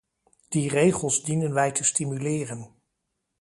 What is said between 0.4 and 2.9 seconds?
Die regels dienen wij te stimuleren.